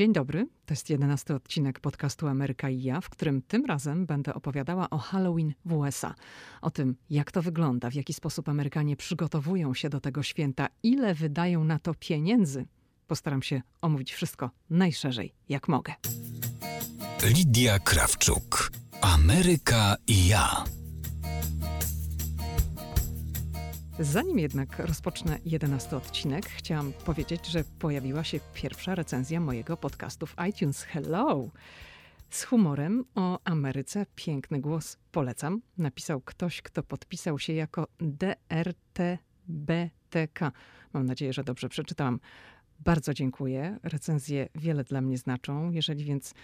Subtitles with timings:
[0.00, 4.34] Dzień dobry, to jest jedenasty odcinek podcastu Ameryka i ja, w którym tym razem będę
[4.34, 6.14] opowiadała o Halloween w USA.
[6.62, 11.14] O tym, jak to wygląda, w jaki sposób Amerykanie przygotowują się do tego święta, ile
[11.14, 12.66] wydają na to pieniędzy.
[13.06, 15.94] Postaram się omówić wszystko najszerzej, jak mogę.
[17.22, 18.72] Lidia Krawczuk.
[19.00, 20.64] Ameryka i ja.
[24.02, 30.36] Zanim jednak rozpocznę jedenasty odcinek, chciałam powiedzieć, że pojawiła się pierwsza recenzja mojego podcastu w
[30.48, 30.82] iTunes.
[30.82, 31.50] Hello!
[32.30, 35.62] Z humorem o Ameryce piękny głos polecam.
[35.78, 39.20] Napisał ktoś, kto podpisał się jako DRTBTK.
[40.92, 42.20] Mam nadzieję, że dobrze przeczytałam.
[42.78, 43.78] Bardzo dziękuję.
[43.82, 45.70] Recenzje wiele dla mnie znaczą.
[45.70, 46.34] Jeżeli więc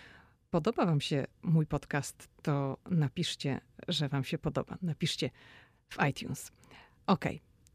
[0.51, 4.79] podoba Wam się mój podcast, to napiszcie, że Wam się podoba.
[4.83, 5.31] Napiszcie
[5.89, 6.53] w iTunes.
[7.07, 7.25] Ok,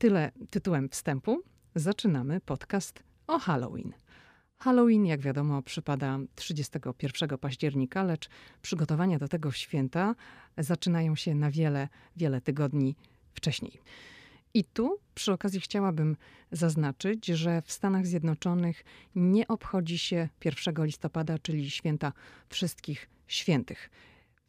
[0.01, 1.41] tyle tytułem wstępu.
[1.75, 3.93] Zaczynamy podcast o Halloween.
[4.57, 8.29] Halloween, jak wiadomo, przypada 31 października, lecz
[8.61, 10.15] przygotowania do tego święta
[10.57, 12.95] zaczynają się na wiele, wiele tygodni
[13.33, 13.81] wcześniej.
[14.53, 16.17] I tu przy okazji chciałabym
[16.51, 18.83] zaznaczyć, że w Stanach Zjednoczonych
[19.15, 22.13] nie obchodzi się 1 listopada, czyli święta
[22.49, 23.89] wszystkich świętych.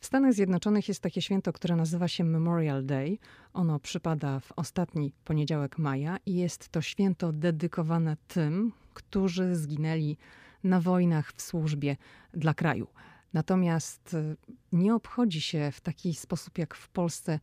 [0.02, 3.18] W Stanach Zjednoczonych jest takie święto, które nazywa się Memorial Day.
[3.52, 10.16] Ono przypada w ostatni poniedziałek maja i jest to święto dedykowane tym, którzy zginęli
[10.64, 11.96] na wojnach w służbie
[12.34, 12.86] dla kraju.
[13.32, 14.36] Natomiast y,
[14.72, 17.40] nie obchodzi się w taki sposób jak w Polsce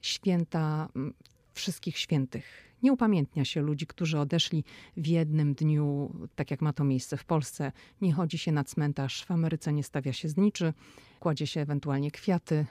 [0.00, 1.14] święta mm,
[1.54, 4.64] wszystkich świętych nie upamiętnia się ludzi, którzy odeszli
[4.96, 7.72] w jednym dniu, tak jak ma to miejsce w Polsce.
[8.00, 10.72] Nie chodzi się na cmentarz, w Ameryce nie stawia się zniczy,
[11.20, 12.66] kładzie się ewentualnie kwiaty,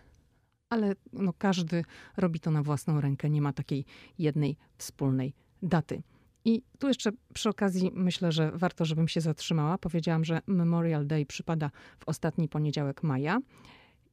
[0.69, 1.83] ale no, każdy
[2.17, 3.85] robi to na własną rękę, nie ma takiej
[4.19, 6.01] jednej wspólnej daty.
[6.45, 9.77] I tu jeszcze przy okazji myślę, że warto, żebym się zatrzymała.
[9.77, 13.39] Powiedziałam, że Memorial Day przypada w ostatni poniedziałek maja.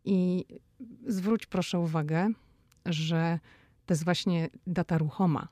[0.04, 0.44] I
[1.06, 2.28] zwróć proszę uwagę,
[2.86, 3.38] że
[3.86, 5.48] to jest właśnie data ruchoma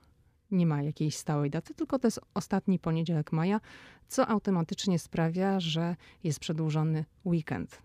[0.55, 3.61] nie ma jakiejś stałej daty, tylko to jest ostatni poniedziałek maja,
[4.09, 7.83] co automatycznie sprawia, że jest przedłużony weekend.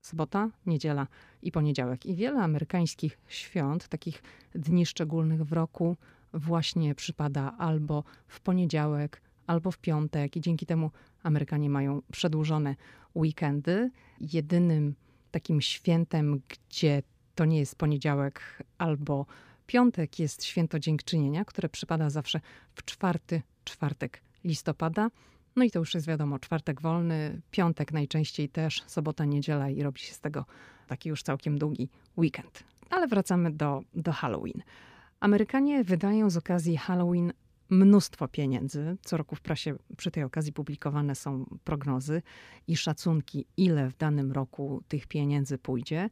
[0.00, 1.06] Sobota, niedziela
[1.42, 2.06] i poniedziałek.
[2.06, 4.22] I wiele amerykańskich świąt, takich
[4.54, 5.96] dni szczególnych w roku,
[6.32, 10.90] właśnie przypada albo w poniedziałek, albo w piątek, i dzięki temu
[11.22, 12.76] Amerykanie mają przedłużone
[13.14, 13.90] weekendy.
[14.20, 14.94] Jedynym
[15.30, 17.02] takim świętem, gdzie
[17.34, 19.26] to nie jest poniedziałek albo
[19.66, 22.40] Piątek jest święto dziękczynienia, które przypada zawsze
[22.74, 25.10] w czwarty czwartek listopada.
[25.56, 30.00] No i to już jest wiadomo, czwartek wolny, piątek najczęściej też, sobota, niedziela i robi
[30.00, 30.44] się z tego
[30.86, 32.64] taki już całkiem długi weekend.
[32.90, 34.62] Ale wracamy do, do Halloween.
[35.20, 37.32] Amerykanie wydają z okazji Halloween
[37.70, 38.96] mnóstwo pieniędzy.
[39.02, 42.22] Co roku w prasie przy tej okazji publikowane są prognozy
[42.68, 46.10] i szacunki, ile w danym roku tych pieniędzy pójdzie.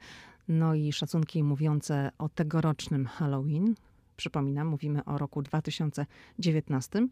[0.48, 3.74] No i szacunki mówiące o tegorocznym Halloween,
[4.16, 7.08] przypominam, mówimy o roku 2019,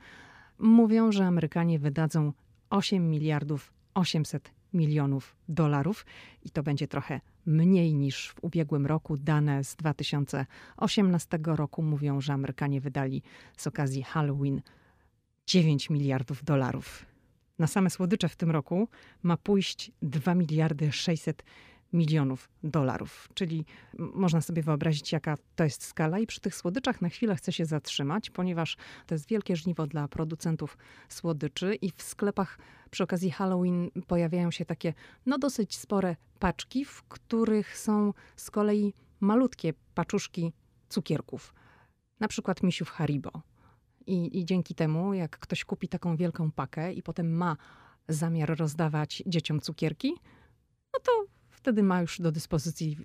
[0.59, 2.33] mówią, że Amerykanie wydadzą
[2.71, 6.07] 8 miliardów 800 milionów dolarów
[6.45, 9.17] i to będzie trochę mniej niż w ubiegłym roku.
[9.17, 13.23] Dane z 2018 roku mówią, że Amerykanie wydali
[13.57, 14.63] z okazji Halloween
[15.47, 17.07] 9 miliardów dolarów.
[17.59, 18.89] Na same słodycze w tym roku
[19.23, 21.45] ma pójść 2 miliardy 600
[21.93, 23.29] milionów dolarów.
[23.35, 23.65] Czyli
[23.99, 26.19] można sobie wyobrazić, jaka to jest skala.
[26.19, 28.77] I przy tych słodyczach na chwilę chcę się zatrzymać, ponieważ
[29.07, 32.59] to jest wielkie żniwo dla producentów słodyczy i w sklepach
[32.91, 34.95] przy okazji Halloween pojawiają się takie
[35.27, 40.53] no dosyć spore paczki, w których są z kolei malutkie paczuszki
[40.89, 41.55] cukierków.
[42.21, 43.31] Na przykład misiów Haribo.
[44.07, 47.57] I, I dzięki temu, jak ktoś kupi taką wielką pakę i potem ma
[48.09, 50.15] zamiar rozdawać dzieciom cukierki,
[50.95, 51.13] no to
[51.63, 52.97] wtedy ma już do dyspozycji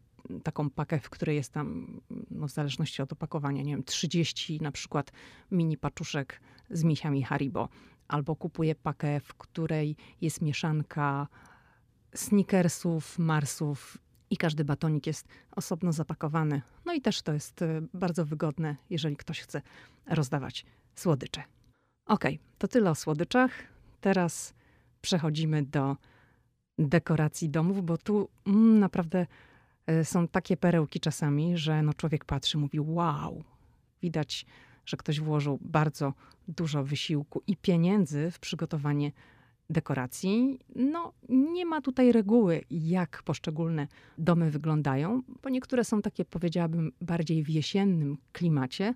[0.43, 1.99] taką pakę, w której jest tam,
[2.31, 5.11] no w zależności od opakowania, nie wiem, 30 na przykład
[5.51, 7.69] mini paczuszek z misiami Haribo.
[8.07, 11.27] Albo kupuje pakę, w której jest mieszanka
[12.15, 13.97] sneakersów, marsów
[14.29, 16.61] i każdy batonik jest osobno zapakowany.
[16.85, 19.61] No i też to jest e, bardzo wygodne, jeżeli ktoś chce
[20.07, 20.65] rozdawać
[20.95, 21.43] słodycze.
[22.05, 22.23] Ok,
[22.57, 23.51] to tyle o słodyczach.
[24.01, 24.53] Teraz
[25.01, 25.97] przechodzimy do
[26.79, 29.27] dekoracji domów, bo tu mm, naprawdę
[29.87, 33.43] e, są takie perełki czasami, że no człowiek patrzy, mówi wow,
[34.01, 34.45] widać,
[34.85, 36.13] że ktoś włożył bardzo
[36.47, 39.11] dużo wysiłku i pieniędzy w przygotowanie
[39.69, 40.59] dekoracji.
[40.75, 43.87] No, nie ma tutaj reguły, jak poszczególne
[44.17, 48.93] domy wyglądają, bo niektóre są takie, powiedziałabym, bardziej w jesiennym klimacie,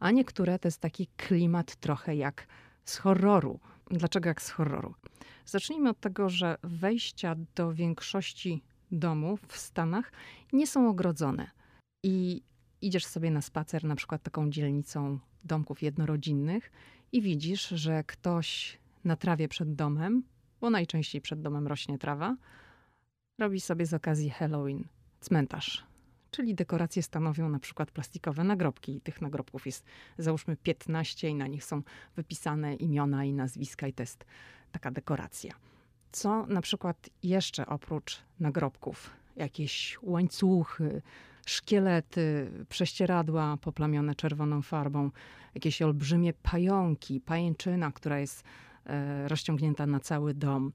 [0.00, 2.46] a niektóre to jest taki klimat trochę jak
[2.84, 3.60] z horroru.
[3.92, 4.94] Dlaczego jak z horroru?
[5.46, 8.62] Zacznijmy od tego, że wejścia do większości
[8.92, 10.12] domów w Stanach
[10.52, 11.50] nie są ogrodzone.
[12.02, 12.42] I
[12.80, 16.72] idziesz sobie na spacer, na przykład taką dzielnicą domków jednorodzinnych,
[17.12, 20.22] i widzisz, że ktoś na trawie przed domem,
[20.60, 22.36] bo najczęściej przed domem rośnie trawa,
[23.38, 24.84] robi sobie z okazji Halloween
[25.20, 25.91] cmentarz.
[26.32, 29.00] Czyli dekoracje stanowią na przykład plastikowe nagrobki.
[29.00, 29.84] Tych nagrobków jest
[30.18, 31.82] załóżmy 15 i na nich są
[32.16, 34.24] wypisane imiona i nazwiska i to jest
[34.72, 35.54] taka dekoracja.
[36.12, 39.10] Co na przykład jeszcze oprócz nagrobków?
[39.36, 41.02] Jakieś łańcuchy,
[41.46, 45.10] szkielety, prześcieradła poplamione czerwoną farbą,
[45.54, 48.44] jakieś olbrzymie pająki, pajęczyna, która jest
[48.86, 50.72] e, rozciągnięta na cały dom,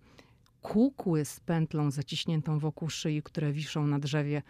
[0.62, 4.42] kukły z pętlą zaciśniętą wokół szyi, które wiszą na drzewie.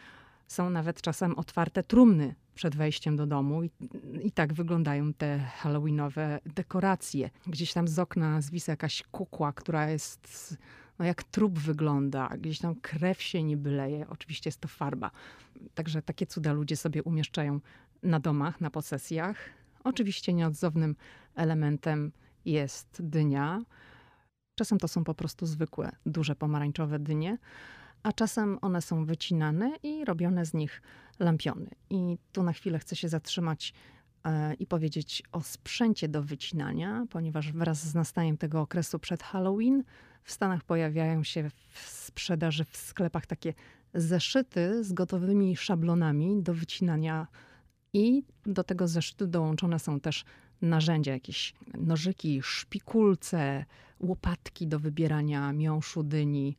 [0.48, 3.70] Są nawet czasem otwarte trumny przed wejściem do domu i,
[4.22, 7.30] i tak wyglądają te halloweenowe dekoracje.
[7.48, 10.58] Gdzieś tam z okna zwisa jakaś kukła, która jest
[11.00, 14.06] no jak trup wygląda, gdzieś tam krew się niby leje.
[14.10, 15.12] Oczywiście jest to farba.
[15.74, 17.60] Także takie cuda ludzie sobie umieszczają
[18.04, 19.38] na domach, na posesjach.
[19.84, 20.96] Oczywiście nieodzownym
[21.36, 22.12] elementem
[22.46, 23.62] jest dynia.
[24.56, 27.38] Czasem to są po prostu zwykłe, duże pomarańczowe dynie,
[28.08, 30.82] a czasem one są wycinane i robione z nich
[31.20, 31.70] lampiony.
[31.90, 33.74] I tu na chwilę chcę się zatrzymać
[34.24, 39.84] e, i powiedzieć o sprzęcie do wycinania, ponieważ wraz z nastaniem tego okresu przed Halloween
[40.24, 43.54] w Stanach pojawiają się w sprzedaży w sklepach takie
[43.94, 47.28] zeszyty z gotowymi szablonami do wycinania
[47.94, 50.26] i do tego zeszytu dołączone są też
[50.62, 53.66] narzędzia, jakieś nożyki, szpikulce,
[54.00, 56.58] łopatki do wybierania miąższu dyni.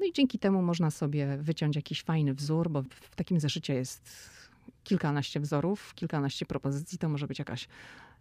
[0.00, 4.30] No i dzięki temu można sobie wyciąć jakiś fajny wzór, bo w takim zeszycie jest
[4.84, 6.98] kilkanaście wzorów, kilkanaście propozycji.
[6.98, 7.68] To może być jakaś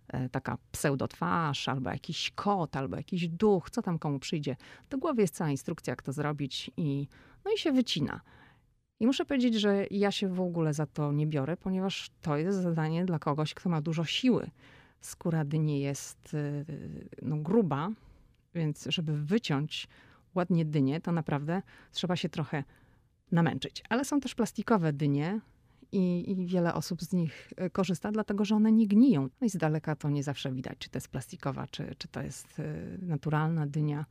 [0.07, 4.55] e, taka pseudotwarz, albo jakiś kot, albo jakiś duch, co tam komu przyjdzie.
[4.89, 7.07] Do głowy jest cała instrukcja, jak to zrobić i,
[7.45, 8.21] no i się wycina.
[8.99, 12.61] I muszę powiedzieć, że ja się w ogóle za to nie biorę, ponieważ to jest
[12.61, 14.49] zadanie dla kogoś, kto ma dużo siły.
[15.01, 16.65] Skóra dyni jest y,
[17.21, 17.89] no, gruba,
[18.53, 19.87] więc żeby wyciąć
[20.37, 21.61] ładnie dynię, to naprawdę
[21.91, 22.63] trzeba się trochę
[23.31, 23.83] namęczyć.
[23.89, 25.41] Ale są też plastikowe dynie
[25.91, 29.29] i, i, wiele osób z nich y, korzysta, dlatego że one nie gniją.
[29.41, 32.21] No i z daleka to nie zawsze widać, czy to jest plastikowa, czy, czy to
[32.21, 34.05] jest y, naturalna dynia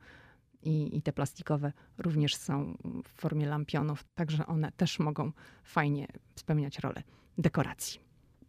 [0.63, 5.31] i, i te plastikowe również są w formie lampionów, także one też mogą
[5.63, 7.03] fajnie spełniać rolę
[7.37, 7.99] dekoracji.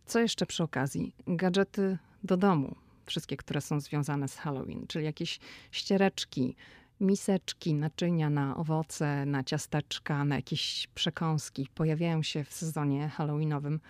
[0.06, 1.14] Co jeszcze przy okazji?
[1.26, 5.38] Gadżety do domu, wszystkie, które są związane z Halloween, czyli jakieś
[5.70, 6.56] ściereczki,
[7.00, 11.68] miseczki, naczynia na owoce, na ciasteczka, na jakieś przekąski.
[11.74, 13.80] Pojawiają się w sezonie halloweenowym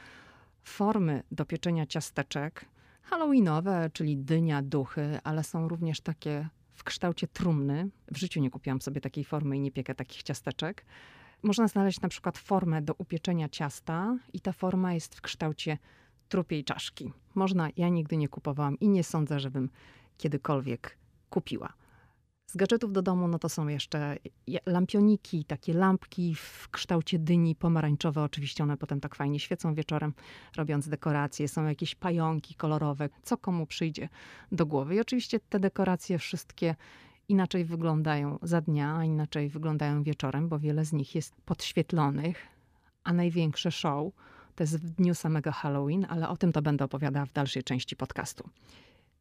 [0.63, 2.65] formy do pieczenia ciasteczek.
[3.03, 7.89] Halloweenowe, czyli dynia, duchy, ale są również takie w kształcie trumny.
[8.13, 10.85] W życiu nie kupiłam sobie takiej formy i nie piekę takich ciasteczek.
[11.43, 15.79] Można znaleźć na przykład formę do upieczenia ciasta i ta forma jest w kształcie
[16.29, 17.13] trupiej czaszki.
[17.35, 19.71] Można, ja nigdy nie kupowałam i nie sądzę, żebym
[20.19, 20.99] kiedykolwiek
[21.31, 21.73] kupiła.
[22.51, 24.17] Z gadżetów do domu, no to są jeszcze
[24.67, 28.23] lampioniki, takie lampki w kształcie dyni pomarańczowe.
[28.23, 30.15] Oczywiście one potem tak fajnie świecą wieczorem,
[30.57, 31.49] robiąc dekoracje.
[31.49, 34.09] Są jakieś pająki kolorowe, co komu przyjdzie
[34.53, 34.95] do głowy.
[34.95, 36.75] I oczywiście te dekoracje wszystkie
[37.29, 42.47] inaczej wyglądają za dnia, a inaczej wyglądają wieczorem, bo wiele z nich jest podświetlonych,
[43.05, 44.13] a największe show
[44.55, 47.97] to jest w dniu samego Halloween, ale o tym to będę opowiadała w dalszej części
[47.97, 48.49] podcastu.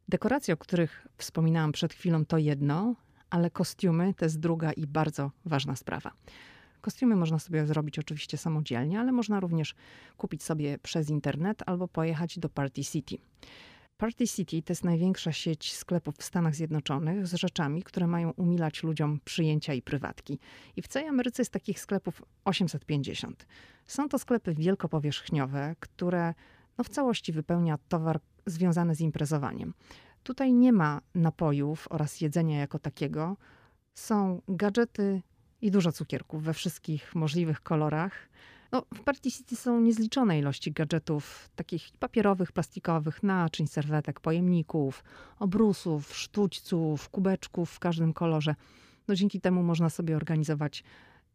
[0.08, 2.94] Dekoracje, o których wspominałam przed chwilą, to jedno,
[3.30, 6.12] ale kostiumy to jest druga i bardzo ważna sprawa.
[6.80, 9.74] Kostiumy można sobie zrobić oczywiście samodzielnie, ale można również
[10.16, 13.16] kupić sobie przez internet albo pojechać do Party City.
[13.98, 18.82] Party City to jest największa sieć sklepów w Stanach Zjednoczonych z rzeczami, które mają umilać
[18.82, 20.38] ludziom przyjęcia i prywatki.
[20.76, 23.46] I w całej Ameryce jest takich sklepów 850.
[23.86, 26.34] Są to sklepy wielkopowierzchniowe, które
[26.78, 29.74] no, w całości wypełnia towar związany z imprezowaniem.
[30.22, 33.36] Tutaj nie ma napojów oraz jedzenia jako takiego.
[33.94, 35.22] Są gadżety
[35.60, 38.28] i dużo cukierków we wszystkich możliwych kolorach.
[38.72, 45.04] No, w Party City są niezliczone ilości gadżetów, takich papierowych, plastikowych, naczyń, serwetek, pojemników,
[45.38, 48.54] obrusów, sztućców, kubeczków w każdym kolorze.
[49.08, 50.84] No, dzięki temu można sobie organizować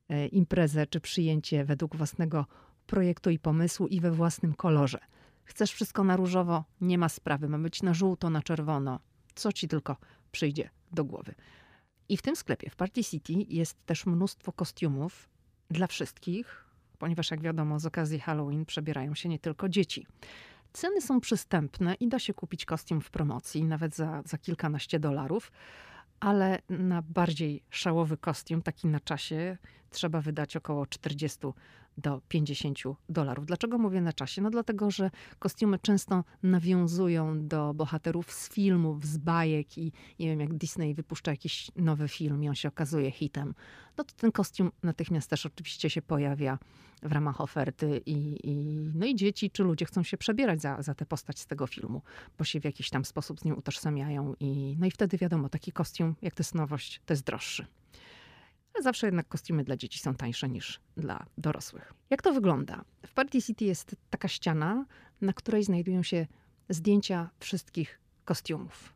[0.10, 2.46] e, imprezę czy przyjęcie według własnego
[2.88, 5.00] projektu i pomysłu i we własnym kolorze.
[5.46, 6.64] Chcesz wszystko na różowo?
[6.82, 7.50] Nie ma sprawy.
[7.50, 9.00] Ma być na żółto, na czerwono.
[9.36, 9.98] Co ci tylko
[10.32, 11.36] przyjdzie do głowy.
[12.10, 15.30] I w tym sklepie, w Party City, jest też mnóstwo kostiumów
[15.72, 16.66] dla wszystkich,
[17.00, 20.08] ponieważ jak wiadomo, z okazji Halloween przebierają się nie tylko dzieci.
[20.74, 25.52] Ceny są przystępne i da się kupić kostium w promocji, nawet za, za kilkanaście dolarów.
[26.20, 29.58] ale na bardziej szałowy kostium, taki na czasie,
[29.90, 31.40] trzeba wydać około 40
[31.98, 33.46] do 50 dolarów.
[33.46, 34.42] Dlaczego mówię na czasie?
[34.42, 40.40] No dlatego, że kostiumy często nawiązują do bohaterów z filmów, z bajek i nie wiem,
[40.40, 43.54] jak Disney wypuszcza jakiś nowy film i on się okazuje hitem,
[43.98, 46.60] no to ten kostium natychmiast też oczywiście się pojawia
[47.04, 48.56] w ramach oferty i, i,
[48.96, 52.02] no i dzieci czy ludzie chcą się przebierać za, za tę postać z tego filmu,
[52.38, 55.72] bo się w jakiś tam sposób z nią utożsamiają i no i wtedy wiadomo, taki
[55.72, 57.66] kostium, jak to jest nowość, to jest droższy
[58.74, 61.94] ale zawsze jednak kostiumy dla dzieci są tańsze niż dla dorosłych.
[62.10, 62.86] Jak to wygląda?
[63.06, 64.86] W Party City jest taka ściana,
[65.22, 66.28] na której znajdują się
[66.70, 68.94] zdjęcia wszystkich kostiumów.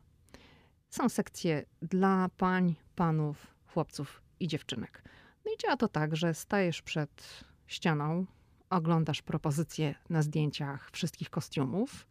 [0.90, 5.02] Są sekcje dla pań, panów, chłopców i dziewczynek.
[5.44, 8.26] No i działa to tak, że stajesz przed ścianą,
[8.70, 12.06] oglądasz propozycje na zdjęciach wszystkich kostiumów,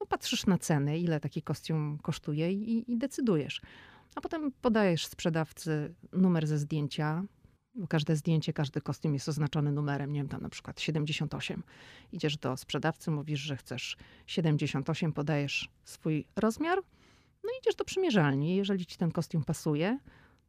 [0.00, 3.60] no patrzysz na ceny, ile taki kostium kosztuje i, i decydujesz
[4.16, 7.24] a potem podajesz sprzedawcy numer ze zdjęcia,
[7.74, 11.62] bo każde zdjęcie, każdy kostium jest oznaczony numerem, nie wiem, tam na przykład 78.
[12.12, 13.96] Idziesz do sprzedawcy, mówisz, że chcesz
[14.26, 16.78] 78, podajesz swój rozmiar,
[17.44, 18.56] no idziesz do przymierzalni.
[18.56, 19.98] Jeżeli ci ten kostium pasuje,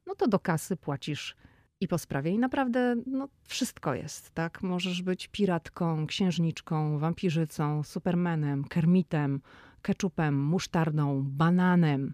[0.05, 1.36] no to do kasy płacisz
[1.79, 2.31] i po sprawie.
[2.31, 4.63] I naprawdę no, wszystko jest, tak?
[4.63, 9.41] Możesz być piratką, księżniczką, wampirzycą, supermanem, kermitem,
[9.81, 12.13] keczupem, musztardą, bananem.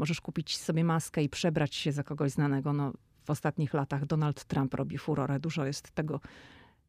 [0.00, 2.72] Możesz kupić sobie maskę i przebrać się za kogoś znanego.
[2.72, 2.92] No,
[3.24, 5.40] w ostatnich latach Donald Trump robi furorę.
[5.40, 6.20] Dużo jest tego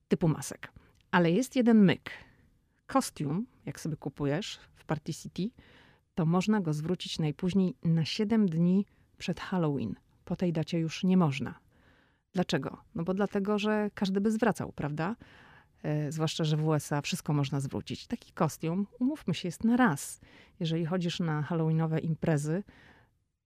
[0.07, 0.71] typu masek.
[1.11, 2.11] Ale jest jeden myk.
[2.87, 5.49] Kostium, jak sobie kupujesz w Party City,
[6.15, 8.85] to można go zwrócić najpóźniej na 7 dni
[9.17, 9.95] przed Halloween.
[10.25, 11.59] Po tej dacie już nie można.
[12.33, 12.77] Dlaczego?
[12.95, 15.15] No bo dlatego, że każdy by zwracał, prawda?
[15.83, 18.07] E, zwłaszcza, że w USA wszystko można zwrócić.
[18.07, 20.21] Taki kostium, umówmy się, jest na raz.
[20.59, 22.63] Jeżeli chodzisz na halloweenowe imprezy,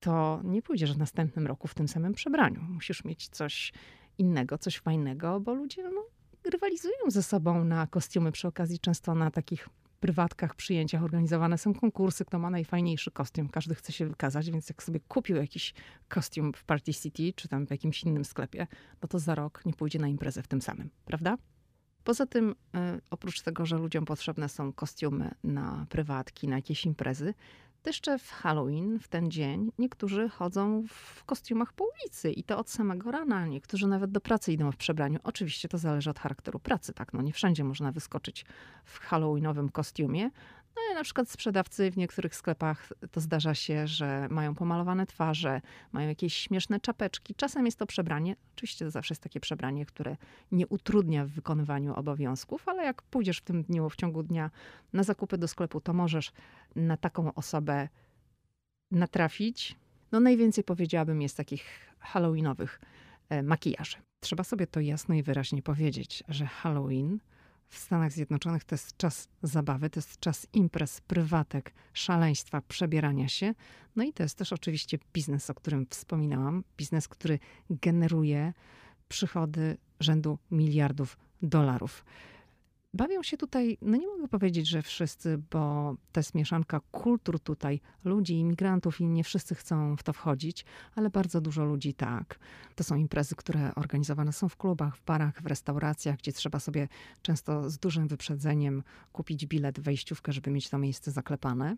[0.05, 2.61] to nie pójdziesz w następnym roku w tym samym przebraniu.
[2.61, 3.73] Musisz mieć coś
[4.17, 6.05] innego, coś fajnego, bo ludzie no,
[6.51, 8.31] rywalizują ze sobą na kostiumy.
[8.31, 9.69] Przy okazji często na takich
[9.99, 13.49] prywatkach, przyjęciach organizowane są konkursy, kto ma najfajniejszy kostium.
[13.49, 15.73] Każdy chce się wykazać, więc jak sobie kupił jakiś
[16.09, 18.67] kostium w Party City, czy tam w jakimś innym sklepie,
[19.01, 21.37] no to za rok nie pójdzie na imprezę w tym samym, prawda?
[22.03, 22.55] Poza tym, y,
[23.09, 27.33] oprócz tego, że ludziom potrzebne są kostiumy na prywatki, na jakieś imprezy,
[27.87, 32.69] jeszcze w Halloween, w ten dzień, niektórzy chodzą w kostiumach po ulicy i to od
[32.69, 33.45] samego rana.
[33.47, 35.19] Niektórzy nawet do pracy idą w przebraniu.
[35.23, 37.13] Oczywiście to zależy od charakteru pracy, tak?
[37.13, 38.45] No nie wszędzie można wyskoczyć
[38.85, 40.29] w halloweenowym kostiumie,
[40.75, 45.61] no i na przykład sprzedawcy w niektórych sklepach to zdarza się, że mają pomalowane twarze,
[45.91, 47.35] mają jakieś śmieszne czapeczki.
[47.35, 50.17] Czasem jest to przebranie, oczywiście to zawsze jest takie przebranie, które
[50.51, 54.51] nie utrudnia w wykonywaniu obowiązków, ale jak pójdziesz w tym dniu, w ciągu dnia
[54.93, 56.31] na zakupy do sklepu, to możesz
[56.75, 57.89] na taką osobę
[58.91, 59.75] natrafić.
[60.11, 62.81] No najwięcej powiedziałabym jest takich halloweenowych
[63.29, 63.97] e, makijaży.
[64.19, 67.19] Trzeba sobie to jasno i wyraźnie powiedzieć, że Halloween
[67.69, 73.53] w Stanach Zjednoczonych to jest czas zabawy, to jest czas imprez, prywatek, szaleństwa, przebierania się.
[73.95, 76.63] No i to jest też oczywiście biznes, o którym wspominałam.
[76.77, 78.53] Biznes, który generuje
[79.07, 82.05] przychody rzędu miliardów dolarów.
[82.95, 87.81] Bawią się tutaj, no nie mogę powiedzieć, że wszyscy, bo to jest mieszanka kultur tutaj,
[88.03, 92.39] ludzi, imigrantów i nie wszyscy chcą w to wchodzić, ale bardzo dużo ludzi tak.
[92.75, 96.87] To są imprezy, które organizowane są w klubach, w barach, w restauracjach, gdzie trzeba sobie
[97.21, 101.77] często z dużym wyprzedzeniem kupić bilet, wejściówkę, żeby mieć to miejsce zaklepane.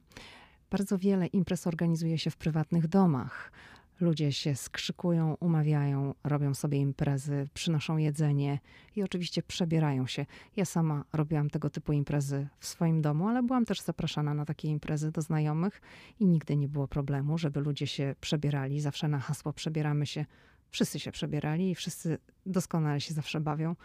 [0.70, 3.52] Bardzo wiele imprez organizuje się w prywatnych domach.
[4.00, 8.60] Ludzie się skrzykują, umawiają, robią sobie imprezy, przynoszą jedzenie
[8.96, 10.26] i oczywiście przebierają się.
[10.56, 14.68] Ja sama robiłam tego typu imprezy w swoim domu, ale byłam też zapraszana na takie
[14.68, 15.82] imprezy do znajomych
[16.20, 18.82] i nigdy nie było problemu, żeby ludzie się przebierali.
[18.82, 20.26] Zawsze na hasło przebieramy się.
[20.70, 23.76] Wszyscy się przebierali i wszyscy doskonale się zawsze bawią,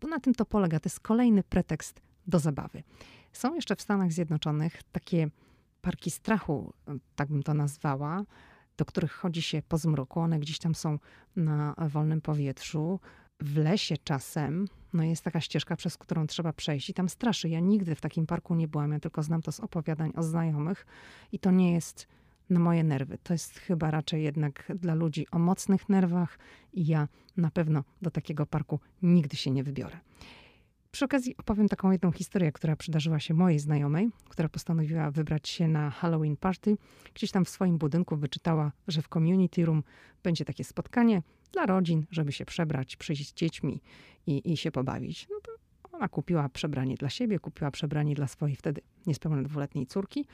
[0.00, 0.80] bo na tym to polega.
[0.80, 2.82] To jest kolejny pretekst do zabawy.
[3.32, 5.28] Są jeszcze w Stanach Zjednoczonych takie
[5.82, 6.72] parki strachu,
[7.16, 8.24] tak bym to nazwała
[8.78, 10.20] do których chodzi się po zmroku.
[10.20, 10.98] One gdzieś tam są
[11.36, 13.00] na wolnym powietrzu.
[13.40, 17.48] W lesie czasem no jest taka ścieżka, przez którą trzeba przejść i tam straszy.
[17.48, 20.86] Ja nigdy w takim parku nie byłam, ja tylko znam to z opowiadań o znajomych
[21.32, 22.06] i to nie jest
[22.50, 23.18] na moje nerwy.
[23.22, 26.38] To jest chyba raczej jednak dla ludzi o mocnych nerwach
[26.72, 29.98] i ja na pewno do takiego parku nigdy się nie wybiorę.
[30.90, 35.68] Przy okazji opowiem taką jedną historię, która przydarzyła się mojej znajomej, która postanowiła wybrać się
[35.68, 36.76] na Halloween party.
[37.14, 39.82] Gdzieś tam w swoim budynku wyczytała, że w community room
[40.22, 43.80] będzie takie spotkanie dla rodzin, żeby się przebrać, przyjść z dziećmi
[44.26, 45.26] i, i się pobawić.
[45.30, 45.52] No to
[45.92, 50.26] ona kupiła przebranie dla siebie, kupiła przebranie dla swojej wtedy niespełna dwuletniej córki.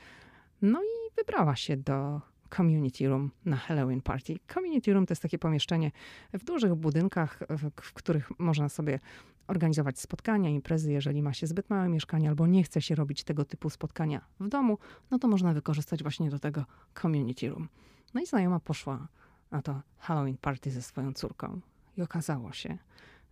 [0.61, 2.21] No i wybrała się do
[2.57, 4.39] community room na Halloween party.
[4.53, 5.91] Community room to jest takie pomieszczenie
[6.33, 8.99] w dużych budynkach, w, których można sobie
[9.47, 13.45] organizować spotkania, imprezy, jeżeli ma się zbyt małe mieszkanie albo nie chce się robić tego
[13.45, 14.77] typu spotkania w domu,
[15.11, 16.65] no to można wykorzystać właśnie do tego
[17.01, 17.69] community room.
[18.13, 19.07] No i znajoma poszła
[19.51, 21.61] na to Halloween party ze swoją córką.
[21.97, 22.77] I okazało się,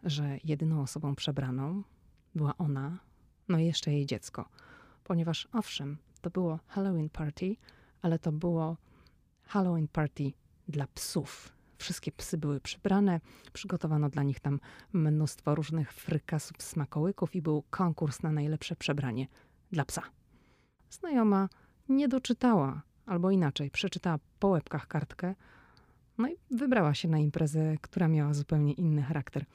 [0.03, 1.83] że jedyną osobą przebraną
[2.35, 2.99] była ona,
[3.49, 4.49] no i jeszcze jej dziecko.
[5.03, 7.55] Ponieważ owszem, to było Halloween party,
[8.01, 8.77] ale to było
[9.53, 10.31] Halloween party
[10.67, 11.53] dla psów.
[11.77, 13.21] Wszystkie psy były przybrane,
[13.53, 14.59] przygotowano dla nich tam
[14.93, 19.27] mnóstwo różnych frykasów, smakołyków i był konkurs na najlepsze przebranie
[19.71, 20.01] dla psa.
[20.89, 21.49] Znajoma
[21.89, 25.35] nie doczytała, albo inaczej, przeczytała po łebkach kartkę,
[26.17, 29.45] no i wybrała się na imprezę, która miała zupełnie inny charakter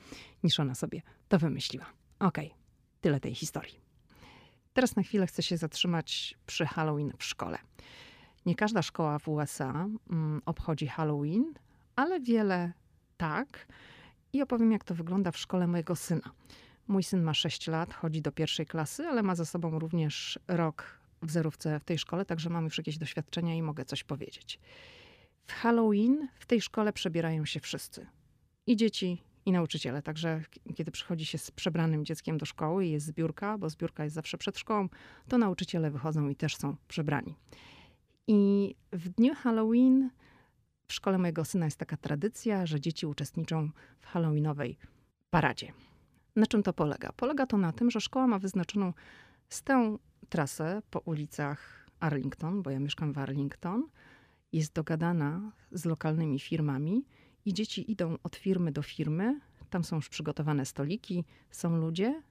[0.42, 1.86] niż ona sobie to wymyśliła.
[2.18, 2.58] Okej, okay,
[3.00, 3.80] tyle tej historii.
[4.72, 7.58] Teraz na chwilę chcę się zatrzymać przy Halloween w szkole.
[8.48, 11.54] Nie każda szkoła w USA mm, obchodzi Halloween,
[11.96, 12.72] ale wiele
[13.16, 13.66] tak.
[14.32, 16.30] I opowiem, jak to wygląda w szkole mojego syna.
[16.86, 21.00] Mój syn ma 6 lat, chodzi do pierwszej klasy, ale ma za sobą również rok
[21.22, 24.60] w zerówce w tej szkole, także mam już jakieś doświadczenia i mogę coś powiedzieć.
[25.46, 28.06] W Halloween w tej szkole przebierają się wszyscy.
[28.66, 30.02] I dzieci, i nauczyciele.
[30.02, 30.42] Także
[30.74, 34.38] kiedy przychodzi się z przebranym dzieckiem do szkoły i jest zbiórka, bo zbiórka jest zawsze
[34.38, 34.88] przed szkołą,
[35.28, 37.34] to nauczyciele wychodzą i też są przebrani.
[38.28, 40.10] I w dniu Halloween
[40.86, 43.70] w szkole mojego syna jest taka tradycja, że dzieci uczestniczą
[44.00, 44.78] w halloweenowej
[45.30, 45.72] paradzie.
[46.36, 47.12] Na czym to polega?
[47.12, 48.92] Polega to na tym, że szkoła ma wyznaczoną
[49.48, 53.88] stałą trasę po ulicach Arlington, bo ja mieszkam w Arlington.
[54.52, 57.06] Jest dogadana z lokalnymi firmami
[57.44, 59.40] i dzieci idą od firmy do firmy.
[59.70, 62.22] Tam są już przygotowane stoliki, są ludzie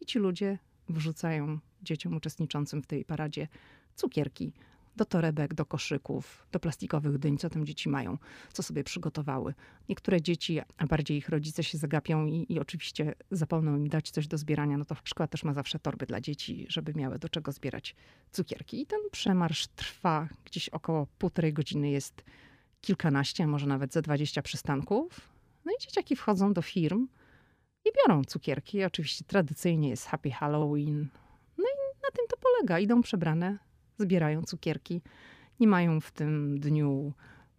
[0.00, 0.58] i ci ludzie
[0.88, 3.48] wrzucają dzieciom uczestniczącym w tej paradzie
[3.94, 4.52] cukierki,
[4.96, 8.18] do torebek, do koszyków, do plastikowych dyń, co tam dzieci mają,
[8.52, 9.54] co sobie przygotowały.
[9.88, 14.26] Niektóre dzieci, a bardziej ich rodzice się zagapią i, i oczywiście zapomną im dać coś
[14.26, 17.52] do zbierania, no to szkoła też ma zawsze torby dla dzieci, żeby miały do czego
[17.52, 17.94] zbierać
[18.32, 18.80] cukierki.
[18.80, 22.24] I ten przemarsz trwa gdzieś około półtorej godziny, jest
[22.80, 25.36] kilkanaście, może nawet ze dwadzieścia przystanków.
[25.64, 27.08] No i dzieciaki wchodzą do firm
[27.84, 28.84] i biorą cukierki.
[28.84, 31.08] Oczywiście tradycyjnie jest Happy Halloween.
[31.58, 32.78] No i na tym to polega.
[32.78, 33.58] Idą przebrane
[33.98, 35.02] zbierają cukierki.
[35.60, 37.12] Nie mają w tym dniu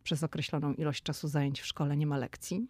[0.03, 2.67] przez określoną ilość czasu zajęć w szkole, nie ma lekcji.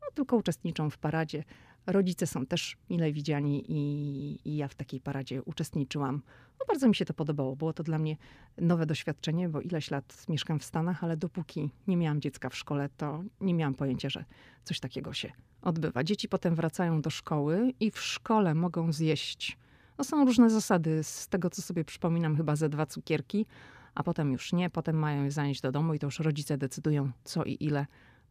[0.00, 1.44] No, tylko uczestniczą w paradzie.
[1.86, 6.22] Rodzice są też mile widziani i, i, ja w takiej paradzie uczestniczyłam.
[6.60, 7.56] No, bardzo mi się to podobało.
[7.56, 8.16] Było to dla mnie
[8.58, 12.88] nowe doświadczenie, bo ileś lat mieszkam w Stanach, ale dopóki nie miałam dziecka w szkole,
[12.96, 14.24] to nie miałam pojęcia, że
[14.64, 15.32] coś takiego się
[15.62, 16.04] odbywa.
[16.04, 19.58] Dzieci potem wracają do szkoły i w szkole mogą zjeść
[20.00, 21.04] no są różne zasady.
[21.04, 23.46] Z tego, co sobie przypominam, chyba ze dwa cukierki,
[23.94, 24.70] a potem już nie.
[24.70, 27.86] Potem mają je zanieść do domu i to już rodzice decydują, co i ile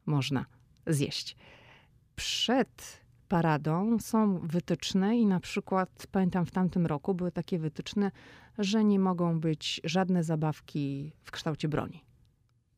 [0.06, 0.46] można
[0.88, 1.36] zjeść.
[2.16, 8.12] Przed paradą są wytyczne i na przykład pamiętam w tamtym roku były takie wytyczne,
[8.58, 12.04] że nie mogą być żadne zabawki w kształcie broni.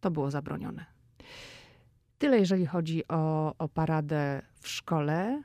[0.01, 0.86] To było zabronione.
[2.17, 5.43] Tyle jeżeli chodzi o, o paradę w szkole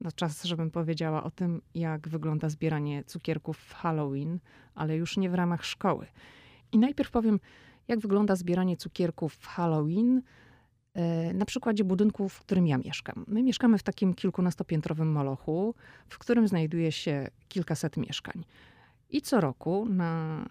[0.00, 4.38] no czas, żebym powiedziała o tym, jak wygląda zbieranie cukierków w Halloween,
[4.74, 6.06] ale już nie w ramach szkoły.
[6.72, 7.40] I najpierw powiem,
[7.88, 10.22] jak wygląda zbieranie cukierków w Halloween
[10.94, 13.24] e, na przykładzie budynku, w którym ja mieszkam.
[13.28, 15.74] My mieszkamy w takim kilkunastopiętrowym molochu,
[16.08, 18.44] w którym znajduje się kilkaset mieszkań.
[19.10, 20.44] I co roku na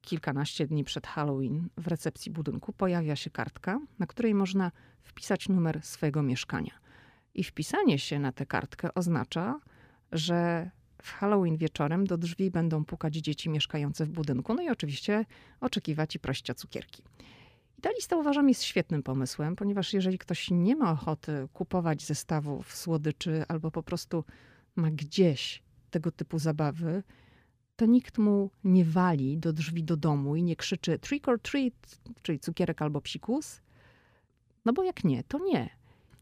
[0.00, 4.70] kilkanaście dni przed Halloween w recepcji budynku pojawia się kartka, na której można
[5.02, 6.81] wpisać numer swojego mieszkania.
[7.34, 9.60] I wpisanie się na tę kartkę oznacza,
[10.12, 10.70] że
[11.02, 15.24] w Halloween wieczorem do drzwi będą pukać dzieci mieszkające w budynku, no i oczywiście
[15.60, 17.02] oczekiwać i prosić o cukierki.
[17.78, 22.76] I ta lista uważam jest świetnym pomysłem, ponieważ jeżeli ktoś nie ma ochoty kupować zestawów
[22.76, 24.24] słodyczy albo po prostu
[24.76, 27.02] ma gdzieś tego typu zabawy,
[27.76, 32.00] to nikt mu nie wali do drzwi do domu i nie krzyczy trick or treat,
[32.22, 33.60] czyli cukierek albo psikus.
[34.64, 35.70] No bo jak nie, to nie.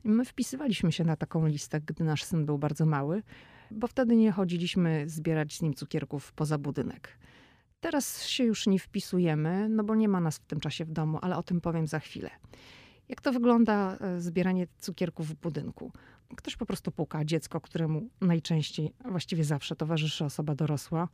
[0.05, 3.23] My wpisywaliśmy się na taką listę, gdy nasz syn był bardzo mały,
[3.71, 7.19] bo wtedy nie chodziliśmy zbierać z nim cukierków poza budynek.
[7.81, 11.19] Teraz się już nie wpisujemy, no bo nie ma nas w tym czasie w domu,
[11.23, 12.31] ale o tym powiem za chwilę.
[13.09, 15.93] Jak to wygląda e, zbieranie cukierków w budynku?
[16.37, 21.09] Ktoś po prostu puka, dziecko, któremu najczęściej, właściwie zawsze towarzyszy osoba dorosła.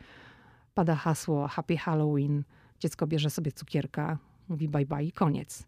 [0.75, 2.45] Pada hasło Happy Halloween,
[2.81, 4.19] dziecko bierze sobie cukierka,
[4.49, 5.67] mówi bye bye i koniec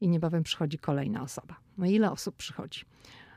[0.00, 1.56] i niebawem przychodzi kolejna osoba.
[1.78, 2.80] No ile osób przychodzi?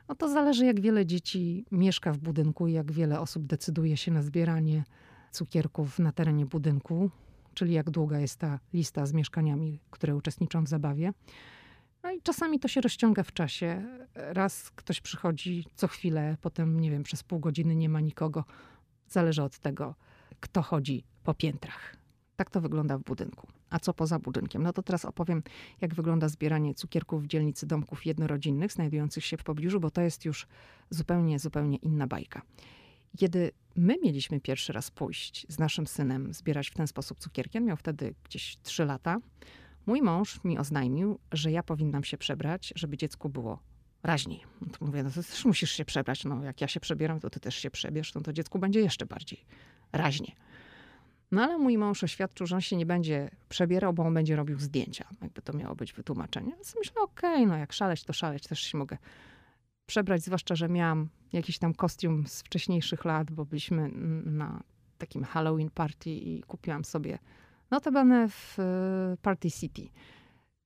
[0.08, 4.12] No to zależy, jak wiele dzieci mieszka w budynku i jak wiele osób decyduje się
[4.12, 4.84] na zbieranie
[5.30, 7.10] cukierków na terenie budynku.
[7.54, 11.12] czyli jak długa jest ta lista z mieszkaniami, które uczestniczą w zabawie.
[12.02, 13.88] No i czasami to się rozciąga w czasie.
[14.14, 18.44] Raz ktoś przychodzi co chwilę, potem, nie wiem, przez pół godziny nie ma nikogo.
[19.08, 19.94] Zależy od tego,
[20.40, 21.96] kto chodzi po piętrach.
[22.36, 23.53] Tak to wygląda w budynku.
[23.74, 24.62] A co poza budynkiem?
[24.62, 25.42] No to teraz opowiem,
[25.80, 30.24] jak wygląda zbieranie cukierków w dzielnicy domków jednorodzinnych znajdujących się w pobliżu, bo to jest
[30.24, 30.46] już
[30.90, 32.42] zupełnie, zupełnie inna bajka.
[33.18, 37.64] Kiedy my mieliśmy pierwszy raz pójść z naszym synem zbierać w ten sposób cukierki, on
[37.64, 39.16] miał wtedy gdzieś 3 lata,
[39.86, 43.58] mój mąż mi oznajmił, że ja powinnam się przebrać, żeby dziecku było
[44.02, 44.40] raźniej.
[44.60, 46.24] No to mówię, no to też musisz się przebrać.
[46.24, 49.06] No jak ja się przebieram, to ty też się przebierz, no to dziecku będzie jeszcze
[49.06, 49.44] bardziej
[49.92, 50.32] raźnie.
[51.34, 54.58] No ale mój mąż oświadczył, że on się nie będzie przebierał, bo on będzie robił
[54.58, 55.08] zdjęcia.
[55.22, 56.52] Jakby to miało być wytłumaczenie.
[56.56, 58.98] Więc myślę, okej, okay, no jak szaleć, to szaleć, też się mogę
[59.86, 63.88] przebrać, zwłaszcza, że miałam jakiś tam kostium z wcześniejszych lat, bo byliśmy
[64.24, 64.62] na
[64.98, 67.18] takim Halloween party i kupiłam sobie
[67.70, 69.88] notabene w e, Party City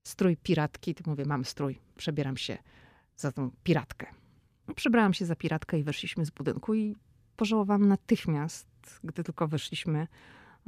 [0.06, 0.94] strój piratki.
[0.94, 2.58] To mówię, mam strój, przebieram się
[3.16, 4.06] za tą piratkę.
[4.68, 6.96] No, przebrałam się za piratkę i weszliśmy z budynku i
[7.36, 8.68] pożałowałam natychmiast,
[9.04, 10.06] gdy tylko wyszliśmy,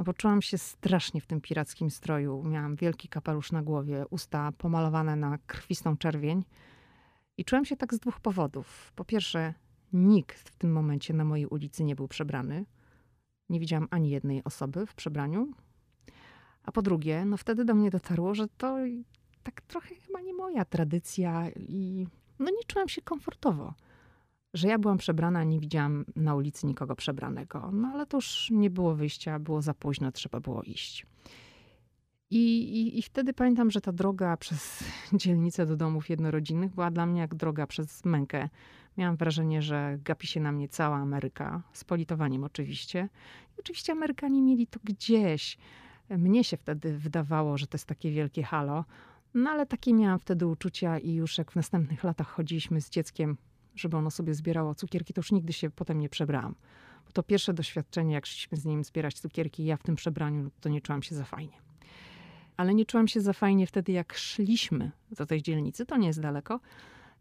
[0.01, 2.43] no poczułam się strasznie w tym pirackim stroju.
[2.45, 6.45] Miałam wielki kapelusz na głowie, usta pomalowane na krwistą czerwień.
[7.37, 8.93] I czułam się tak z dwóch powodów.
[8.97, 9.55] Po pierwsze,
[9.93, 12.65] nikt w tym momencie na mojej ulicy nie był przebrany.
[13.49, 15.53] Nie widziałam ani jednej osoby w przebraniu.
[16.63, 18.77] A po drugie, no wtedy do mnie dotarło, że to
[19.43, 22.07] tak trochę chyba nie moja tradycja i
[22.39, 23.75] no nie czułam się komfortowo
[24.55, 27.71] że ja byłam przebrana, nie widziałam na ulicy nikogo przebranego.
[27.73, 31.07] No ale to już nie było wyjścia, było za późno, trzeba było iść.
[32.31, 37.07] I, i, I wtedy pamiętam, że ta droga przez dzielnicę do domów jednorodzinnych była dla
[37.07, 38.49] mnie jak droga przez mękę.
[38.97, 43.09] Miałam wrażenie, że gapi się na mnie cała Ameryka, z politowaniem oczywiście.
[43.57, 45.59] I oczywiście Amerykanie mieli to gdzieś.
[46.11, 48.85] Mnie się wtedy wydawało, że to jest takie wielkie halo.
[49.35, 53.37] No ale takie miałam wtedy uczucia i już jak w następnych latach chodziliśmy z dzieckiem
[53.75, 56.55] żeby ono sobie zbierało cukierki, to już nigdy się potem nie przebrałam.
[57.07, 60.69] Bo to pierwsze doświadczenie, jak szliśmy z nim zbierać cukierki, ja w tym przebraniu, to
[60.69, 61.57] nie czułam się za fajnie.
[62.57, 66.21] Ale nie czułam się za fajnie wtedy, jak szliśmy do tej dzielnicy, to nie jest
[66.21, 66.61] daleko.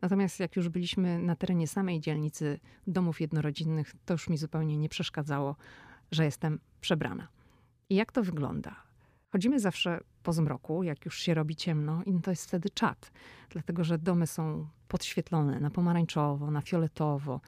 [0.01, 4.89] Natomiast jak już byliśmy na terenie samej dzielnicy domów jednorodzinnych, to już mi zupełnie nie
[4.89, 5.55] przeszkadzało,
[6.11, 7.27] że jestem przebrana.
[7.89, 8.75] I jak to wygląda?
[9.31, 13.11] Chodzimy zawsze po zmroku, jak już się robi ciemno, i to jest wtedy czat,
[13.49, 17.41] dlatego że domy są podświetlone na pomarańczowo, na fioletowo.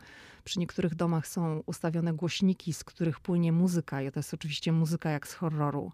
[0.43, 5.09] Przy niektórych domach są ustawione głośniki, z których płynie muzyka, i to jest oczywiście muzyka
[5.09, 5.91] jak z horroru.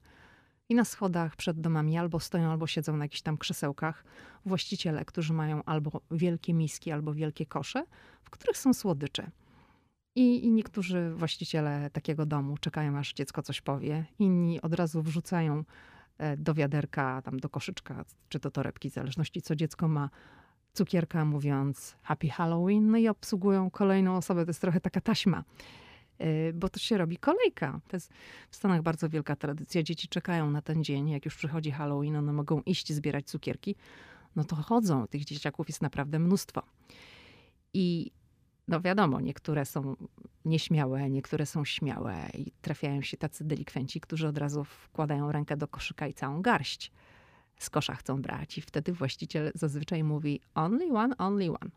[0.70, 4.04] I na schodach przed domami albo stoją, albo siedzą na jakichś tam krzesełkach
[4.46, 7.86] właściciele, którzy mają albo wielkie miski, albo wielkie kosze,
[8.24, 9.32] w których są słodycze.
[10.16, 14.06] I, I, niektórzy właściciele takiego domu czekają, aż dziecko coś powie.
[14.20, 15.64] Inni od razu wrzucają
[16.38, 20.10] do wiaderka, tam do koszyczka, czy do torebki, w zależności co dziecko ma,
[20.74, 24.46] cukierka mówiąc Happy Halloween, no i obsługują kolejną osobę.
[24.46, 25.44] To jest trochę taka taśma,
[26.18, 27.80] e, bo to się robi kolejka.
[27.88, 28.14] To jest
[28.50, 29.84] w Stanach bardzo wielka tradycja.
[29.84, 33.76] Dzieci czekają na ten dzień, jak już przychodzi Halloween, one mogą iść zbierać cukierki.
[34.36, 36.64] No to chodzą, tych dzieciaków jest naprawdę mnóstwo.
[37.74, 38.12] I
[38.68, 39.96] no wiadomo, niektóre są
[40.46, 45.68] nieśmiałe, niektóre są śmiałe i trafiają się tacy delikwenci, którzy od razu wkładają rękę do
[45.68, 46.92] koszyka i całą garść
[47.58, 48.58] z kosza chcą brać.
[48.58, 51.72] I wtedy właściciel zazwyczaj mówi only one, only one.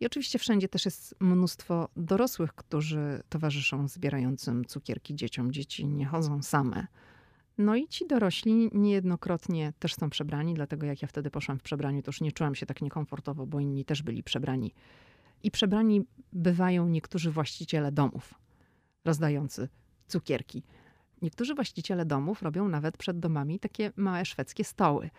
[0.00, 5.52] I oczywiście wszędzie też jest mnóstwo dorosłych, którzy towarzyszą zbierającym cukierki dzieciom.
[5.52, 6.86] Dzieci nie chodzą same.
[7.58, 12.02] No i ci dorośli niejednokrotnie też są przebrani, dlatego jak ja wtedy poszłam w przebraniu,
[12.02, 14.74] to już nie czułam się tak niekomfortowo, bo inni też byli przebrani
[15.42, 18.34] i przebrani bywają niektórzy właściciele domów,
[19.04, 19.68] rozdający
[20.06, 20.62] cukierki.
[21.22, 25.10] Niektórzy właściciele domów robią nawet przed domami takie małe szwedzkie stoły.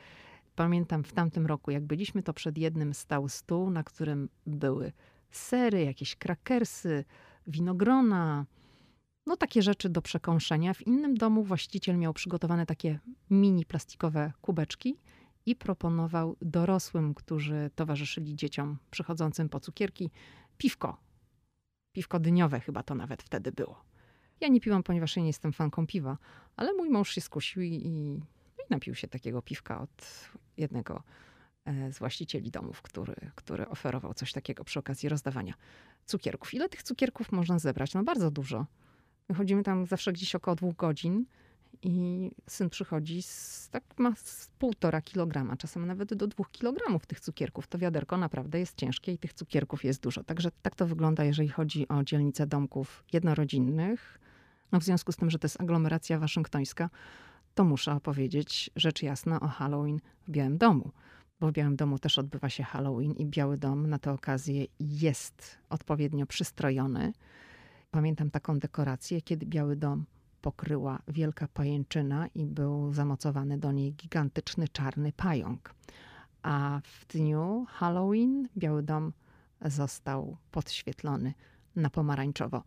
[0.56, 4.92] Pamiętam w tamtym roku, jak byliśmy, to przed jednym stał stół, na którym były
[5.32, 7.06] sery, jakieś krakersy,
[7.48, 8.46] winogrona,
[9.26, 10.74] no takie rzeczy do przekąszenia.
[10.74, 14.98] W innym domu właściciel miał przygotowane takie mini plastikowe kubeczki
[15.46, 20.12] i proponował dorosłym, którzy towarzyszyli dzieciom przychodzącym po cukierki,
[20.58, 20.98] piwko.
[21.92, 23.84] Piwko dyniowe chyba to nawet wtedy było.
[24.42, 26.18] Ja nie piłam, ponieważ ja nie jestem fanką piwa,
[26.56, 28.20] ale mój mąż się skusił i, i
[28.70, 31.04] napił się takiego piwka od jednego
[31.66, 35.54] e, z właścicieli domów, który, który oferował coś takiego przy okazji rozdawania
[36.06, 36.54] cukierków.
[36.54, 37.94] Ile tych cukierków można zebrać?
[37.94, 38.66] No bardzo dużo.
[39.30, 41.26] My chodzimy tam zawsze gdzieś około dwóch godzin
[41.82, 47.20] i syn przychodzi, z, tak ma z półtora kilograma, czasem nawet do dwóch kilogramów tych
[47.20, 47.68] cukierków.
[47.68, 50.24] To wiaderko naprawdę jest ciężkie i tych cukierków jest dużo.
[50.24, 54.20] Także tak to wygląda, jeżeli chodzi o dzielnicę domków jednorodzinnych.
[54.72, 56.90] No w związku z tym, że to jest aglomeracja waszyngtońska,
[57.56, 60.92] to muszę opowiedzieć rzecz jasna o Halloween w Białym Domu.
[61.40, 65.58] Bo w Białym Domu też odbywa się Halloween i Biały Dom na tę okazję jest
[65.70, 67.14] odpowiednio przystrojony.
[67.92, 70.06] Pamiętam taką dekorację, kiedy Biały Dom
[70.42, 75.76] pokryła wielka pajęczyna i był zamocowany do niej gigantyczny czarny pająk.
[76.44, 79.14] A w dniu Halloween Biały Dom
[79.66, 81.34] został podświetlony
[81.76, 82.64] na pomarańczowo.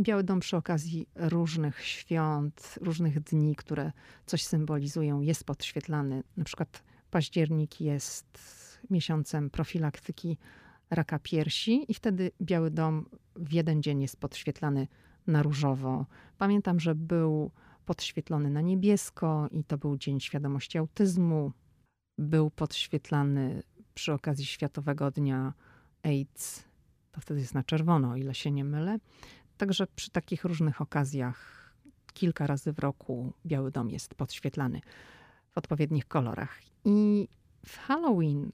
[0.00, 3.92] Biały Dom przy okazji różnych świąt, różnych dni, które
[4.26, 6.22] coś symbolizują, jest podświetlany.
[6.36, 8.38] Na przykład październik jest
[8.90, 10.38] miesiącem profilaktyki
[10.90, 14.88] raka piersi i wtedy Biały Dom w jeden dzień jest podświetlany
[15.30, 16.06] na różowo.
[16.38, 17.50] Pamiętam, że był
[17.86, 21.52] podświetlony na niebiesko i to był Dzień Świadomości Autyzmu.
[22.18, 23.62] Był podświetlany
[23.94, 25.54] przy okazji Światowego Dnia
[26.02, 26.64] AIDS.
[27.12, 28.98] To wtedy jest na czerwono, o ile się nie mylę.
[29.56, 31.60] Także przy takich różnych okazjach
[32.12, 34.80] kilka razy w roku Biały Dom jest podświetlany
[35.50, 36.60] w odpowiednich kolorach.
[36.84, 37.28] I
[37.66, 38.52] w Halloween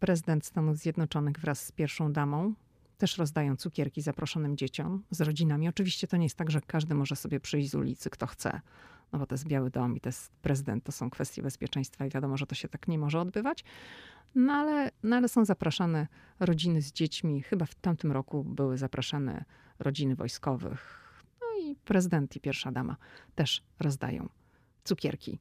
[0.00, 2.54] prezydent Stanów Zjednoczonych wraz z pierwszą damą
[2.98, 5.68] też rozdają cukierki zaproszonym dzieciom z rodzinami.
[5.68, 8.60] Oczywiście to nie jest tak, że każdy może sobie przyjść z ulicy, kto chce.
[9.12, 12.10] No bo to jest Biały Dom i to jest prezydent, to są kwestie bezpieczeństwa i
[12.10, 13.64] wiadomo, że to się tak nie może odbywać.
[14.34, 16.06] No ale, no ale są zapraszane
[16.40, 17.42] rodziny z dziećmi.
[17.42, 19.44] Chyba w tamtym roku były zapraszane
[19.78, 21.04] rodziny wojskowych.
[21.40, 22.96] No i prezydent i pierwsza dama
[23.34, 24.28] też rozdają
[24.84, 25.38] cukierki.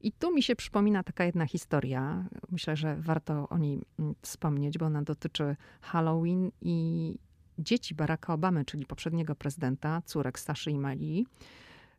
[0.00, 2.24] I tu mi się przypomina taka jedna historia.
[2.50, 7.18] Myślę, że warto o niej mm, wspomnieć, bo ona dotyczy Halloween i
[7.58, 11.26] dzieci Baracka Obamy, czyli poprzedniego prezydenta, córek Saszy i Mali,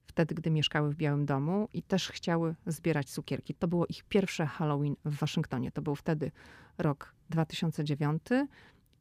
[0.07, 3.53] wtedy, gdy mieszkały w Białym Domu i też chciały zbierać cukierki.
[3.53, 5.71] To było ich pierwsze Halloween w Waszyngtonie.
[5.71, 6.31] To był wtedy
[6.77, 8.21] rok 2009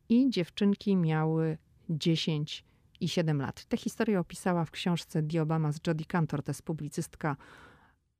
[0.08, 1.58] i dziewczynki miały
[1.90, 2.64] 10
[3.00, 3.64] i 7 lat.
[3.64, 7.36] Tę historię opisała w książce The Obama z Jodie Cantor, to jest publicystka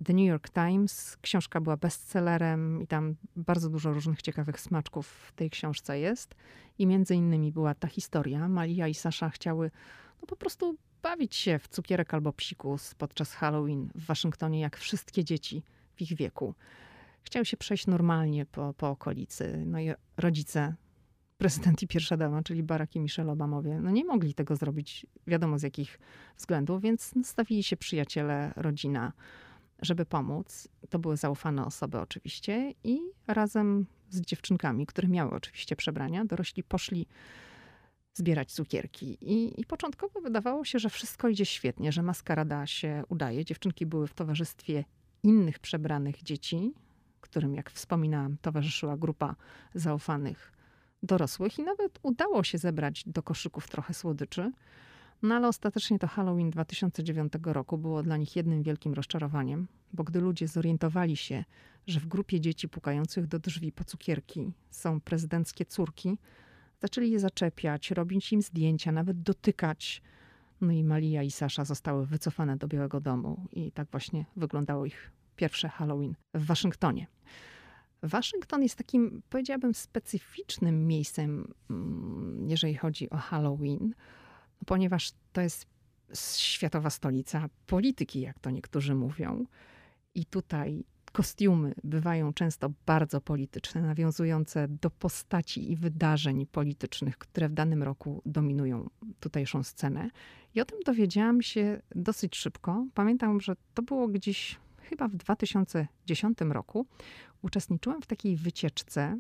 [0.05, 1.17] The New York Times.
[1.21, 6.35] Książka była bestsellerem i tam bardzo dużo różnych ciekawych smaczków w tej książce jest.
[6.79, 8.49] I między innymi była ta historia.
[8.49, 9.71] Malia i Sasza chciały
[10.21, 15.25] no po prostu bawić się w cukierek albo psikus podczas Halloween w Waszyngtonie, jak wszystkie
[15.25, 15.63] dzieci
[15.95, 16.55] w ich wieku.
[17.23, 19.65] Chciały się przejść normalnie po, po okolicy.
[19.67, 20.75] No i rodzice,
[21.39, 25.59] prezydent i pierwsza dama, czyli Barack i Michelle Obamowie, no nie mogli tego zrobić, wiadomo
[25.59, 25.99] z jakich
[26.37, 29.13] względów, więc stawili się przyjaciele, rodzina
[29.83, 30.69] żeby pomóc.
[30.91, 37.07] To były zaufane osoby oczywiście i razem z dziewczynkami, które miały oczywiście przebrania, dorośli poszli
[38.13, 39.19] zbierać cukierki.
[39.21, 43.45] I, I początkowo wydawało się, że wszystko idzie świetnie, że maskarada się udaje.
[43.45, 44.85] Dziewczynki były w towarzystwie
[45.23, 46.73] innych przebranych dzieci,
[47.21, 49.37] którym, jak wspominałam, towarzyszyła grupa
[49.75, 50.53] zaufanych
[51.03, 54.53] dorosłych i nawet udało się zebrać do koszyków trochę słodyczy.
[55.23, 60.21] No ale ostatecznie to Halloween 2009 roku było dla nich jednym wielkim rozczarowaniem, bo gdy
[60.21, 61.45] ludzie zorientowali się,
[61.87, 66.19] że w grupie dzieci pukających do drzwi po cukierki są prezydenckie córki,
[66.81, 70.03] zaczęli je zaczepiać, robić im zdjęcia, nawet dotykać.
[70.61, 75.13] No i Malia i Sasza zostały wycofane do Białego Domu i tak właśnie wyglądało ich
[75.37, 77.07] pierwsze Halloween w Waszyngtonie.
[78.03, 83.95] Waszyngton jest takim, powiedziałabym, specyficznym miejscem, mm, jeżeli chodzi o Halloween
[84.67, 85.67] ponieważ to jest
[86.39, 89.45] światowa stolica polityki, jak to niektórzy mówią.
[90.15, 97.53] I tutaj kostiumy bywają często bardzo polityczne, nawiązujące do postaci i wydarzeń politycznych, które w
[97.53, 98.91] danym roku dominują
[99.21, 100.11] tutejszą scenę.
[100.55, 102.87] I o tym dowiedziałam się dosyć szybko.
[102.95, 106.87] Pamiętam, że to było gdzieś chyba w 2010 roku.
[107.43, 109.19] Uczestniczyłam w takiej wycieczce,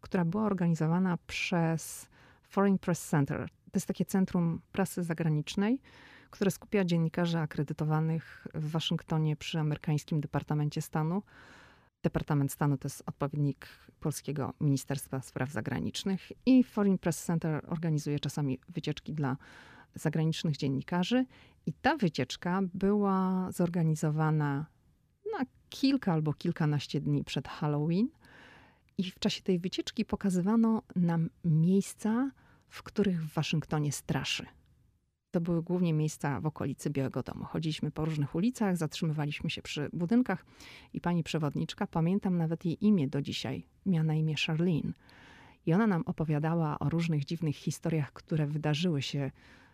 [0.00, 2.08] która była organizowana przez
[2.42, 3.48] Foreign Press Center.
[3.72, 5.80] To jest takie centrum prasy zagranicznej,
[6.30, 11.22] które skupia dziennikarzy akredytowanych w Waszyngtonie przy amerykańskim Departamencie Stanu.
[12.02, 13.68] Departament Stanu to jest odpowiednik
[14.00, 19.36] polskiego Ministerstwa Spraw Zagranicznych i Foreign Press Center organizuje czasami wycieczki dla
[19.94, 21.26] zagranicznych dziennikarzy.
[21.66, 24.66] I ta wycieczka była zorganizowana
[25.38, 28.08] na kilka albo kilkanaście dni przed Halloween.
[28.98, 32.30] I w czasie tej wycieczki pokazywano nam miejsca,
[32.68, 34.46] w których w Waszyngtonie straszy.
[35.30, 37.44] To były głównie miejsca w okolicy Białego Domu.
[37.44, 40.44] Chodziliśmy po różnych ulicach, zatrzymywaliśmy się przy budynkach
[40.92, 44.92] i pani przewodniczka, pamiętam nawet jej imię do dzisiaj, miała na imię Charlene.
[45.66, 49.30] I ona nam opowiadała o różnych dziwnych historiach, które wydarzyły się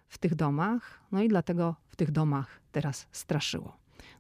[0.09, 3.77] w tych domach, no i dlatego w tych domach teraz straszyło.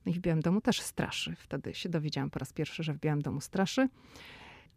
[0.06, 1.36] No i w Białym Domu też straszy.
[1.38, 3.88] Wtedy się dowiedziałam po raz pierwszy, że w Białym Domu straszy.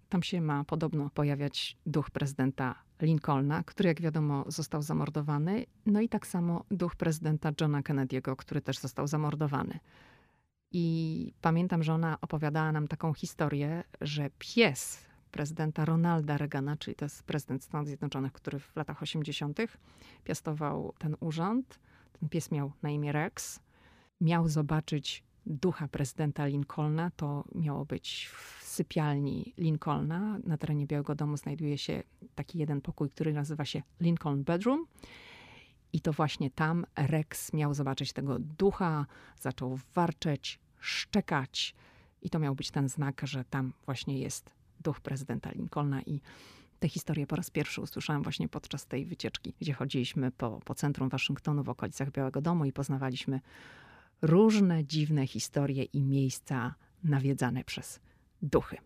[0.09, 6.09] Tam się ma podobno pojawiać duch prezydenta Lincolna, który jak wiadomo został zamordowany, no i
[6.09, 9.79] tak samo duch prezydenta Johna Kennedy'ego, który też został zamordowany.
[10.71, 17.05] I pamiętam, że ona opowiadała nam taką historię, że pies prezydenta Ronalda Reagana, czyli to
[17.05, 19.59] jest prezydent Stanów Zjednoczonych, który w latach 80.
[20.23, 21.79] piastował ten urząd.
[22.19, 23.59] Ten pies miał na imię Rex.
[24.21, 27.11] Miał zobaczyć ducha prezydenta Lincolna.
[27.15, 30.39] To miało być w sypialni Lincolna.
[30.43, 32.03] Na terenie Białego Domu znajduje się
[32.35, 34.85] taki jeden pokój, który nazywa się Lincoln Bedroom.
[35.93, 39.05] I to właśnie tam Rex miał zobaczyć tego ducha,
[39.39, 41.75] zaczął warczeć, szczekać.
[42.21, 46.01] I to miał być ten znak, że tam właśnie jest duch prezydenta Lincolna.
[46.01, 46.21] I
[46.79, 51.09] tę historię po raz pierwszy usłyszałam właśnie podczas tej wycieczki, gdzie chodziliśmy po, po centrum
[51.09, 53.39] Waszyngtonu, w okolicach Białego Domu i poznawaliśmy
[54.21, 57.99] różne dziwne historie i miejsca nawiedzane przez
[58.41, 58.77] duchy.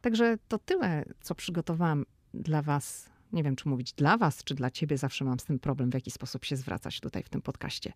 [0.00, 4.70] Także to tyle, co przygotowałam dla Was nie wiem, czy mówić dla was, czy dla
[4.70, 7.92] ciebie, zawsze mam z tym problem, w jaki sposób się zwracać tutaj w tym podcaście.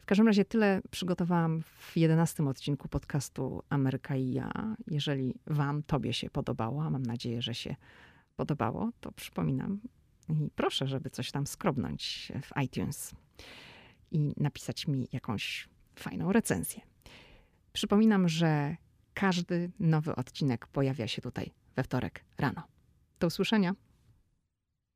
[0.00, 4.76] W każdym razie tyle przygotowałam w jedenastym odcinku podcastu Ameryka i ja.
[4.86, 7.76] Jeżeli wam, tobie się podobało, a mam nadzieję, że się
[8.36, 9.80] podobało, to przypominam
[10.28, 13.14] i proszę, żeby coś tam skrobnąć w iTunes
[14.10, 16.80] i napisać mi jakąś fajną recenzję.
[17.72, 18.76] Przypominam, że
[19.16, 22.62] każdy nowy odcinek pojawia się tutaj we wtorek rano.
[23.20, 23.74] Do usłyszenia.